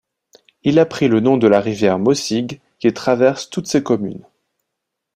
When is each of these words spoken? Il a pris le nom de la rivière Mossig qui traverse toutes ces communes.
Il 0.63 0.79
a 0.79 0.87
pris 0.87 1.07
le 1.07 1.19
nom 1.19 1.37
de 1.37 1.47
la 1.47 1.59
rivière 1.61 1.99
Mossig 1.99 2.59
qui 2.79 2.91
traverse 2.91 3.51
toutes 3.51 3.67
ces 3.67 3.83
communes. 3.83 4.25